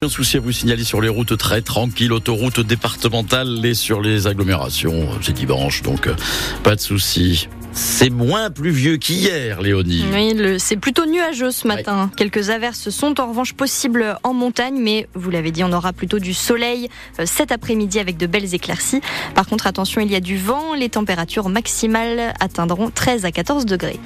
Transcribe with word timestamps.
Un 0.00 0.08
souci 0.08 0.36
à 0.36 0.40
vous 0.40 0.52
signaler 0.52 0.84
sur 0.84 1.00
les 1.00 1.08
routes 1.08 1.36
très 1.36 1.60
tranquilles, 1.60 2.12
autoroutes 2.12 2.60
départementales 2.60 3.66
et 3.66 3.74
sur 3.74 4.00
les 4.00 4.28
agglomérations. 4.28 5.08
C'est 5.20 5.32
dimanche, 5.32 5.82
donc 5.82 6.06
euh, 6.06 6.14
pas 6.62 6.76
de 6.76 6.80
souci. 6.80 7.48
C'est 7.72 8.08
moins 8.08 8.48
pluvieux 8.48 8.96
qu'hier, 8.96 9.60
Léonie. 9.60 10.04
Oui, 10.12 10.60
c'est 10.60 10.76
plutôt 10.76 11.04
nuageux 11.04 11.50
ce 11.50 11.66
matin. 11.66 12.12
Quelques 12.16 12.50
averses 12.50 12.90
sont 12.90 13.20
en 13.20 13.26
revanche 13.26 13.54
possibles 13.54 14.16
en 14.22 14.34
montagne, 14.34 14.78
mais 14.80 15.08
vous 15.14 15.30
l'avez 15.30 15.50
dit, 15.50 15.64
on 15.64 15.72
aura 15.72 15.92
plutôt 15.92 16.20
du 16.20 16.32
soleil 16.32 16.88
euh, 17.18 17.24
cet 17.26 17.50
après-midi 17.50 17.98
avec 17.98 18.16
de 18.18 18.28
belles 18.28 18.54
éclaircies. 18.54 19.00
Par 19.34 19.48
contre, 19.48 19.66
attention, 19.66 20.00
il 20.00 20.12
y 20.12 20.14
a 20.14 20.20
du 20.20 20.36
vent. 20.36 20.74
Les 20.74 20.90
températures 20.90 21.48
maximales 21.48 22.34
atteindront 22.38 22.90
13 22.90 23.24
à 23.24 23.32
14 23.32 23.66
degrés. 23.66 23.98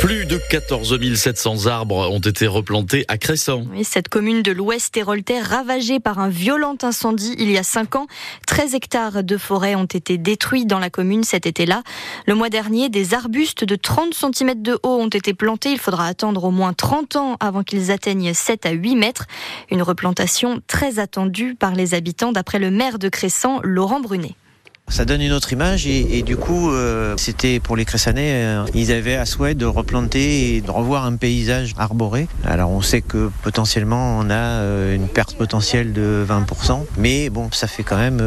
Plus 0.00 0.26
de 0.26 0.38
14 0.50 1.14
700 1.14 1.66
arbres 1.66 2.10
ont 2.10 2.20
été 2.20 2.46
replantés 2.46 3.04
à 3.08 3.18
Cresson. 3.18 3.66
Oui, 3.72 3.82
cette 3.82 4.08
commune 4.08 4.42
de 4.42 4.52
l'Ouest 4.52 4.96
héroltais 4.96 5.40
ravagée 5.40 6.00
par 6.00 6.18
un 6.18 6.28
violent 6.28 6.76
incendie 6.82 7.34
il 7.38 7.50
y 7.50 7.58
a 7.58 7.62
5 7.62 7.96
ans. 7.96 8.06
13 8.46 8.74
hectares 8.74 9.24
de 9.24 9.36
forêt 9.36 9.74
ont 9.74 9.86
été 9.86 10.18
détruits 10.18 10.66
dans 10.66 10.78
la 10.78 10.90
commune 10.90 11.24
cet 11.24 11.46
été-là. 11.46 11.82
Le 12.26 12.34
mois 12.34 12.50
dernier, 12.50 12.88
des 12.88 13.14
arbustes 13.14 13.64
de 13.64 13.74
30 13.74 14.14
cm 14.14 14.62
de 14.62 14.78
haut 14.82 15.00
ont 15.00 15.08
été 15.08 15.34
plantés. 15.34 15.72
Il 15.72 15.78
faudra 15.78 16.06
attendre 16.06 16.44
au 16.44 16.50
moins 16.50 16.72
30 16.72 17.16
ans 17.16 17.36
avant 17.40 17.62
qu'ils 17.62 17.90
atteignent 17.90 18.34
7 18.34 18.66
à 18.66 18.70
8 18.70 18.96
mètres. 18.96 19.26
Une 19.70 19.82
replantation 19.82 20.60
très 20.66 20.98
attendue 20.98 21.54
par 21.54 21.74
les 21.74 21.94
habitants 21.94 22.32
d'après 22.32 22.58
le 22.58 22.70
maire 22.70 22.98
de 22.98 23.08
Cresson, 23.08 23.60
Laurent 23.64 24.00
Brunet. 24.00 24.36
Ça 24.88 25.04
donne 25.04 25.20
une 25.20 25.32
autre 25.32 25.52
image 25.52 25.86
et, 25.88 26.22
du 26.22 26.36
coup, 26.36 26.70
euh, 26.70 27.14
c'était 27.16 27.58
pour 27.58 27.76
les 27.76 27.84
Cressanais, 27.84 28.44
euh, 28.44 28.64
ils 28.72 28.92
avaient 28.92 29.16
à 29.16 29.26
souhait 29.26 29.56
de 29.56 29.66
replanter 29.66 30.54
et 30.54 30.60
de 30.60 30.70
revoir 30.70 31.04
un 31.04 31.16
paysage 31.16 31.74
arboré. 31.76 32.28
Alors 32.44 32.70
on 32.70 32.82
sait 32.82 33.02
que 33.02 33.30
potentiellement 33.42 34.16
on 34.18 34.30
a 34.30 34.34
euh, 34.34 34.94
une 34.94 35.08
perte 35.08 35.36
potentielle 35.36 35.92
de 35.92 36.24
20%, 36.26 36.84
mais 36.98 37.30
bon, 37.30 37.48
ça 37.50 37.66
fait 37.66 37.82
quand 37.82 37.96
même 37.96 38.22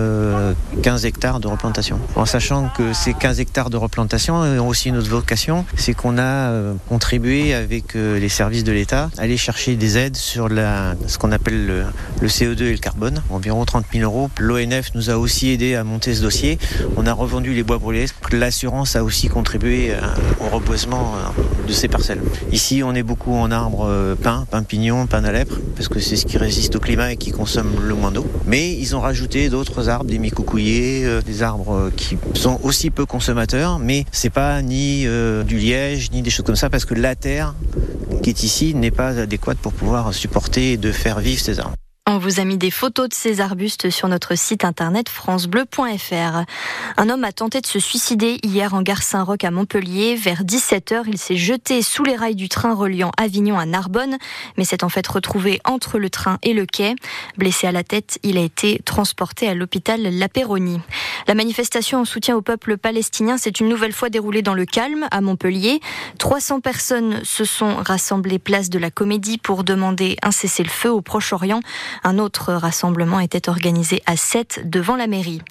15 0.83 1.05
hectares 1.05 1.39
de 1.39 1.47
replantation. 1.47 1.97
En 2.15 2.25
sachant 2.25 2.69
que 2.69 2.91
ces 2.91 3.13
15 3.13 3.39
hectares 3.39 3.69
de 3.69 3.77
replantation 3.77 4.35
ont 4.35 4.67
aussi 4.67 4.89
une 4.89 4.97
autre 4.97 5.09
vocation, 5.09 5.65
c'est 5.75 5.93
qu'on 5.93 6.17
a 6.17 6.51
contribué 6.89 7.53
avec 7.53 7.93
les 7.93 8.29
services 8.29 8.65
de 8.65 8.73
l'État 8.73 9.09
à 9.17 9.21
aller 9.21 9.37
chercher 9.37 9.75
des 9.75 9.97
aides 9.97 10.17
sur 10.17 10.49
la, 10.49 10.95
ce 11.07 11.17
qu'on 11.17 11.31
appelle 11.31 11.65
le, 11.65 11.83
le 12.21 12.27
CO2 12.27 12.63
et 12.63 12.71
le 12.73 12.77
carbone, 12.77 13.23
environ 13.29 13.63
30 13.63 13.85
000 13.93 14.03
euros. 14.03 14.29
L'ONF 14.39 14.93
nous 14.93 15.09
a 15.09 15.17
aussi 15.17 15.49
aidé 15.49 15.75
à 15.75 15.83
monter 15.83 16.13
ce 16.13 16.21
dossier 16.21 16.48
on 16.95 17.05
a 17.05 17.13
revendu 17.13 17.53
les 17.53 17.63
bois 17.63 17.77
brûlés. 17.77 18.05
L'assurance 18.31 18.95
a 18.95 19.03
aussi 19.03 19.27
contribué 19.27 19.91
euh, 19.91 19.99
au 20.39 20.55
reboisement 20.55 21.13
euh, 21.15 21.67
de 21.67 21.73
ces 21.73 21.87
parcelles. 21.87 22.21
Ici, 22.51 22.81
on 22.83 22.95
est 22.95 23.03
beaucoup 23.03 23.33
en 23.33 23.51
arbres 23.51 23.87
euh, 23.87 24.15
pins, 24.15 24.45
pins 24.49 24.63
pignons, 24.63 25.07
pins 25.07 25.23
à 25.23 25.31
lèpre, 25.31 25.57
parce 25.75 25.87
que 25.87 25.99
c'est 25.99 26.15
ce 26.15 26.25
qui 26.25 26.37
résiste 26.37 26.75
au 26.75 26.79
climat 26.79 27.11
et 27.11 27.17
qui 27.17 27.31
consomme 27.31 27.75
le 27.81 27.93
moins 27.93 28.11
d'eau. 28.11 28.25
Mais 28.45 28.73
ils 28.73 28.95
ont 28.95 29.01
rajouté 29.01 29.49
d'autres 29.49 29.89
arbres, 29.89 30.09
des 30.09 30.19
micocouillers, 30.19 31.21
des 31.25 31.43
arbres 31.43 31.91
qui 31.95 32.17
sont 32.33 32.59
aussi 32.63 32.89
peu 32.89 33.05
consommateurs, 33.05 33.79
mais 33.79 34.05
c'est 34.11 34.29
pas 34.29 34.61
ni 34.61 35.05
du 35.45 35.57
liège, 35.57 36.11
ni 36.11 36.21
des 36.21 36.29
choses 36.29 36.45
comme 36.45 36.55
ça, 36.55 36.69
parce 36.69 36.85
que 36.85 36.93
la 36.93 37.15
terre 37.15 37.53
qui 38.23 38.29
est 38.29 38.43
ici 38.43 38.73
n'est 38.73 38.91
pas 38.91 39.19
adéquate 39.19 39.57
pour 39.57 39.73
pouvoir 39.73 40.13
supporter 40.13 40.77
de 40.77 40.91
faire 40.91 41.19
vivre 41.19 41.41
ces 41.41 41.59
arbres. 41.59 41.75
On 42.11 42.17
vous 42.17 42.39
a 42.39 42.43
mis 42.43 42.57
des 42.57 42.71
photos 42.71 43.07
de 43.07 43.13
ces 43.13 43.39
arbustes 43.39 43.91
sur 43.91 44.07
notre 44.07 44.33
site 44.33 44.65
internet 44.65 45.09
francebleu.fr. 45.09 46.43
Un 46.97 47.07
homme 47.07 47.23
a 47.23 47.31
tenté 47.31 47.61
de 47.61 47.67
se 47.67 47.77
suicider 47.77 48.39
hier 48.41 48.73
en 48.73 48.81
gare 48.81 49.03
Saint-Roch 49.03 49.43
à 49.43 49.51
Montpellier. 49.51 50.15
Vers 50.15 50.43
17h, 50.43 51.03
il 51.05 51.19
s'est 51.19 51.35
jeté 51.35 51.83
sous 51.83 52.03
les 52.03 52.15
rails 52.15 52.33
du 52.33 52.49
train 52.49 52.73
reliant 52.73 53.11
Avignon 53.17 53.59
à 53.59 53.67
Narbonne, 53.67 54.17
mais 54.57 54.63
s'est 54.63 54.83
en 54.83 54.89
fait 54.89 55.05
retrouvé 55.05 55.61
entre 55.65 55.99
le 55.99 56.09
train 56.09 56.39
et 56.41 56.53
le 56.53 56.65
quai. 56.65 56.95
Blessé 57.37 57.67
à 57.67 57.71
la 57.71 57.83
tête, 57.83 58.17
il 58.23 58.39
a 58.39 58.41
été 58.41 58.81
transporté 58.85 59.47
à 59.47 59.53
l'hôpital 59.53 60.01
La 60.01 60.29
Péronie. 60.29 60.81
La 61.27 61.35
manifestation 61.35 61.99
en 61.99 62.05
soutien 62.05 62.35
au 62.35 62.41
peuple 62.41 62.77
palestinien 62.77 63.37
s'est 63.37 63.51
une 63.51 63.69
nouvelle 63.69 63.93
fois 63.93 64.09
déroulée 64.09 64.41
dans 64.41 64.55
le 64.55 64.65
calme 64.65 65.05
à 65.11 65.21
Montpellier. 65.21 65.79
300 66.17 66.59
personnes 66.59 67.23
se 67.23 67.45
sont 67.45 67.75
rassemblées 67.75 68.39
place 68.39 68.71
de 68.71 68.79
la 68.79 68.89
Comédie 68.89 69.37
pour 69.37 69.63
demander 69.63 70.17
un 70.23 70.31
cessez-le-feu 70.31 70.89
au 70.89 71.01
Proche-Orient. 71.01 71.59
Un 72.03 72.19
autre 72.19 72.53
rassemblement 72.53 73.19
était 73.19 73.49
organisé 73.49 74.01
à 74.05 74.15
7 74.15 74.69
devant 74.69 74.95
la 74.95 75.07
mairie. 75.07 75.41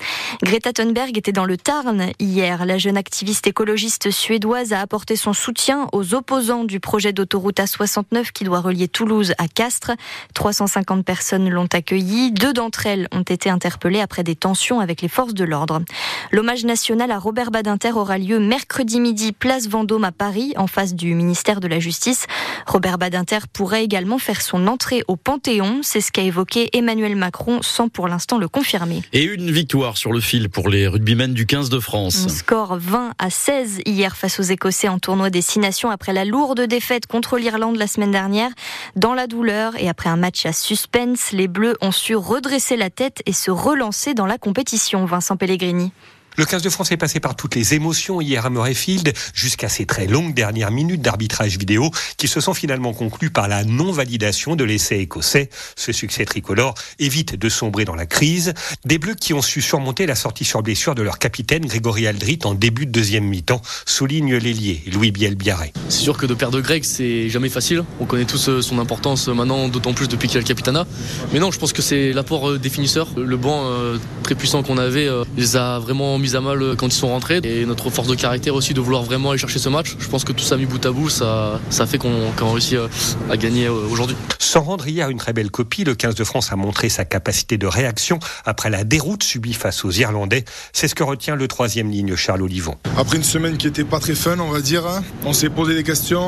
Greta 0.42 0.72
Thunberg 0.72 1.16
était 1.16 1.32
dans 1.32 1.44
le 1.44 1.56
Tarn 1.56 2.10
hier. 2.18 2.64
La 2.64 2.78
jeune 2.78 2.96
activiste 2.96 3.46
écologiste 3.46 4.10
suédoise 4.10 4.72
a 4.72 4.80
apporté 4.80 5.16
son 5.16 5.32
soutien 5.32 5.88
aux 5.92 6.14
opposants 6.14 6.64
du 6.64 6.80
projet 6.80 7.12
d'autoroute 7.12 7.58
A69 7.58 8.32
qui 8.32 8.44
doit 8.44 8.60
relier 8.60 8.88
Toulouse 8.88 9.32
à 9.38 9.48
Castres. 9.48 9.92
350 10.34 11.04
personnes 11.04 11.48
l'ont 11.48 11.68
accueillie. 11.72 12.32
Deux 12.32 12.52
d'entre 12.52 12.86
elles 12.86 13.08
ont 13.12 13.22
été 13.22 13.50
interpellées 13.50 14.00
après 14.00 14.22
des 14.22 14.36
tensions 14.36 14.80
avec 14.80 15.02
les 15.02 15.08
forces 15.08 15.34
de 15.34 15.44
l'ordre. 15.44 15.82
L'hommage 16.30 16.64
national 16.64 17.10
à 17.10 17.18
Robert 17.18 17.50
Badinter 17.50 17.92
aura 17.92 18.18
lieu 18.18 18.38
mercredi 18.38 19.00
midi, 19.00 19.32
place 19.32 19.68
Vendôme 19.68 20.04
à 20.04 20.12
Paris, 20.12 20.54
en 20.56 20.66
face 20.66 20.94
du 20.94 21.14
ministère 21.14 21.60
de 21.60 21.68
la 21.68 21.80
Justice. 21.80 22.26
Robert 22.66 22.98
Badinter 22.98 23.40
pourrait 23.52 23.84
également 23.84 24.18
faire 24.18 24.42
son 24.42 24.66
entrée 24.66 25.02
au 25.08 25.16
Panthéon. 25.16 25.80
C'est 25.82 26.00
ce 26.00 26.12
qu'a 26.12 26.22
Emmanuel 26.72 27.16
Macron 27.16 27.60
sans 27.62 27.88
pour 27.88 28.08
l'instant 28.08 28.38
le 28.38 28.48
confirmer. 28.48 29.02
Et 29.12 29.22
une 29.22 29.50
victoire 29.50 29.96
sur 29.96 30.12
le 30.12 30.20
fil 30.20 30.48
pour 30.48 30.68
les 30.68 30.86
rugbymen 30.86 31.34
du 31.34 31.46
15 31.46 31.68
de 31.70 31.78
France. 31.78 32.24
Un 32.26 32.28
score 32.28 32.76
20 32.78 33.12
à 33.18 33.30
16 33.30 33.80
hier 33.86 34.16
face 34.16 34.40
aux 34.40 34.44
Écossais 34.44 34.88
en 34.88 34.98
tournoi 34.98 35.30
des 35.30 35.42
Six 35.42 35.58
Nations 35.58 35.90
après 35.90 36.12
la 36.12 36.24
lourde 36.24 36.60
défaite 36.62 37.06
contre 37.06 37.38
l'Irlande 37.38 37.76
la 37.76 37.86
semaine 37.86 38.12
dernière. 38.12 38.50
Dans 38.96 39.14
la 39.14 39.26
douleur 39.26 39.74
et 39.78 39.88
après 39.88 40.10
un 40.10 40.16
match 40.16 40.46
à 40.46 40.52
suspense, 40.52 41.32
les 41.32 41.48
Bleus 41.48 41.76
ont 41.80 41.92
su 41.92 42.14
redresser 42.14 42.76
la 42.76 42.90
tête 42.90 43.22
et 43.26 43.32
se 43.32 43.50
relancer 43.50 44.14
dans 44.14 44.26
la 44.26 44.38
compétition. 44.38 45.04
Vincent 45.04 45.36
Pellegrini. 45.36 45.92
Le 46.38 46.44
15 46.44 46.62
de 46.62 46.70
France 46.70 46.92
est 46.92 46.96
passé 46.96 47.18
par 47.18 47.34
toutes 47.34 47.56
les 47.56 47.74
émotions 47.74 48.20
hier 48.20 48.46
à 48.46 48.50
Murrayfield, 48.50 49.12
jusqu'à 49.34 49.68
ces 49.68 49.86
très 49.86 50.06
longues 50.06 50.34
dernières 50.34 50.70
minutes 50.70 51.02
d'arbitrage 51.02 51.58
vidéo 51.58 51.90
qui 52.16 52.28
se 52.28 52.40
sont 52.40 52.54
finalement 52.54 52.92
conclues 52.92 53.30
par 53.30 53.48
la 53.48 53.64
non-validation 53.64 54.54
de 54.54 54.62
l'essai 54.62 54.98
écossais. 54.98 55.50
Ce 55.74 55.90
succès 55.90 56.24
tricolore 56.24 56.74
évite 57.00 57.34
de 57.34 57.48
sombrer 57.48 57.84
dans 57.84 57.96
la 57.96 58.06
crise. 58.06 58.54
Des 58.84 58.98
Bleus 58.98 59.16
qui 59.16 59.34
ont 59.34 59.42
su 59.42 59.60
surmonter 59.60 60.06
la 60.06 60.14
sortie 60.14 60.44
sur 60.44 60.62
blessure 60.62 60.94
de 60.94 61.02
leur 61.02 61.18
capitaine 61.18 61.66
Grégory 61.66 62.06
Aldrit 62.06 62.38
en 62.44 62.54
début 62.54 62.86
de 62.86 62.92
deuxième 62.92 63.24
mi-temps, 63.24 63.60
souligne 63.84 64.36
l'ailier 64.36 64.84
Louis 64.92 65.10
Biel-Biarré. 65.10 65.72
C'est 65.88 66.02
sûr 66.02 66.16
que 66.16 66.26
de 66.26 66.34
perdre 66.34 66.60
Greg, 66.60 66.84
c'est 66.84 67.28
jamais 67.30 67.48
facile. 67.48 67.82
On 67.98 68.04
connaît 68.04 68.26
tous 68.26 68.48
euh, 68.48 68.62
son 68.62 68.78
importance 68.78 69.26
maintenant, 69.26 69.66
d'autant 69.66 69.92
plus 69.92 70.06
depuis 70.06 70.28
qu'il 70.28 70.38
a 70.38 70.40
le 70.40 70.46
capitana. 70.46 70.86
Mais 71.32 71.40
non, 71.40 71.50
je 71.50 71.58
pense 71.58 71.72
que 71.72 71.82
c'est 71.82 72.12
l'apport 72.12 72.50
euh, 72.50 72.58
définisseur. 72.60 73.08
Le 73.16 73.36
banc 73.36 73.64
euh, 73.64 73.98
très 74.22 74.36
puissant 74.36 74.62
qu'on 74.62 74.78
avait 74.78 75.08
les 75.36 75.56
a 75.56 75.80
vraiment 75.80 76.16
mis 76.16 76.27
à 76.36 76.40
mal 76.40 76.62
euh, 76.62 76.74
quand 76.74 76.86
ils 76.86 76.92
sont 76.92 77.08
rentrés. 77.08 77.40
Et 77.44 77.66
notre 77.66 77.90
force 77.90 78.08
de 78.08 78.14
caractère 78.14 78.54
aussi 78.54 78.74
de 78.74 78.80
vouloir 78.80 79.02
vraiment 79.02 79.30
aller 79.30 79.38
chercher 79.38 79.58
ce 79.58 79.68
match. 79.68 79.96
Je 79.98 80.08
pense 80.08 80.24
que 80.24 80.32
tout 80.32 80.44
ça 80.44 80.56
mis 80.56 80.66
bout 80.66 80.84
à 80.84 80.90
bout, 80.90 81.08
ça, 81.08 81.60
ça 81.70 81.86
fait 81.86 81.98
qu'on 81.98 82.30
qu 82.36 82.44
réussit 82.44 82.74
euh, 82.74 82.88
à 83.30 83.36
gagner 83.36 83.66
euh, 83.66 83.72
aujourd'hui. 83.90 84.16
Sans 84.38 84.62
rendre 84.62 84.86
hier 84.86 85.08
une 85.10 85.18
très 85.18 85.32
belle 85.32 85.50
copie, 85.50 85.84
le 85.84 85.94
15 85.94 86.14
de 86.14 86.24
France 86.24 86.52
a 86.52 86.56
montré 86.56 86.88
sa 86.88 87.04
capacité 87.04 87.58
de 87.58 87.66
réaction 87.66 88.18
après 88.44 88.70
la 88.70 88.84
déroute 88.84 89.22
subie 89.22 89.52
face 89.52 89.84
aux 89.84 89.90
Irlandais. 89.90 90.44
C'est 90.72 90.88
ce 90.88 90.94
que 90.94 91.02
retient 91.02 91.36
le 91.36 91.48
troisième 91.48 91.90
ligne 91.90 92.16
Charles 92.16 92.42
Olivon. 92.42 92.76
Après 92.96 93.16
une 93.16 93.24
semaine 93.24 93.56
qui 93.56 93.66
était 93.66 93.84
pas 93.84 94.00
très 94.00 94.14
fun, 94.14 94.38
on 94.40 94.50
va 94.50 94.60
dire, 94.60 94.86
hein, 94.86 95.02
on 95.24 95.32
s'est 95.32 95.50
posé 95.50 95.74
des 95.74 95.82
questions, 95.82 96.22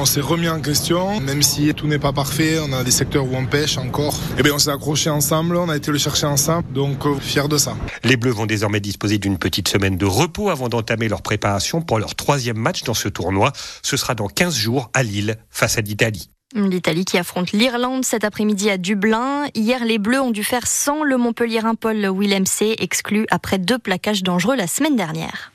on 0.00 0.04
s'est 0.04 0.20
remis 0.20 0.48
en 0.48 0.60
question, 0.60 1.20
même 1.20 1.42
si 1.42 1.72
tout 1.74 1.86
n'est 1.86 1.98
pas 1.98 2.12
parfait, 2.12 2.58
on 2.60 2.72
a 2.72 2.84
des 2.84 2.90
secteurs 2.90 3.24
où 3.24 3.34
on 3.34 3.46
pêche 3.46 3.78
encore. 3.78 4.14
Et 4.14 4.40
eh 4.40 4.42
bien 4.42 4.54
on 4.54 4.58
s'est 4.58 4.70
accroché 4.70 5.10
ensemble, 5.10 5.56
on 5.56 5.68
a 5.68 5.76
été 5.76 5.90
le 5.90 5.98
chercher 5.98 6.26
ensemble, 6.26 6.64
donc 6.72 6.98
fier 7.20 7.48
de 7.48 7.58
ça. 7.58 7.76
Les 8.04 8.16
Bleus 8.16 8.32
vont 8.32 8.46
désormais 8.46 8.80
disposer 8.80 9.18
d'une 9.18 9.37
petite 9.38 9.68
semaine 9.68 9.96
de 9.96 10.06
repos 10.06 10.50
avant 10.50 10.68
d'entamer 10.68 11.08
leur 11.08 11.22
préparation 11.22 11.80
pour 11.80 11.98
leur 11.98 12.14
troisième 12.14 12.58
match 12.58 12.82
dans 12.82 12.94
ce 12.94 13.08
tournoi. 13.08 13.52
Ce 13.82 13.96
sera 13.96 14.14
dans 14.14 14.28
15 14.28 14.54
jours 14.54 14.90
à 14.94 15.02
Lille 15.02 15.36
face 15.50 15.78
à 15.78 15.80
l'Italie. 15.80 16.30
L'Italie 16.54 17.04
qui 17.04 17.18
affronte 17.18 17.52
l'Irlande 17.52 18.04
cet 18.04 18.24
après-midi 18.24 18.70
à 18.70 18.78
Dublin. 18.78 19.46
Hier, 19.54 19.84
les 19.84 19.98
Bleus 19.98 20.20
ont 20.20 20.30
dû 20.30 20.44
faire 20.44 20.66
sans 20.66 21.02
le 21.02 21.18
Montpellierin 21.18 21.74
Paul 21.74 22.08
Willemc, 22.10 22.62
exclu 22.78 23.26
après 23.30 23.58
deux 23.58 23.78
plaquages 23.78 24.22
dangereux 24.22 24.56
la 24.56 24.66
semaine 24.66 24.96
dernière. 24.96 25.52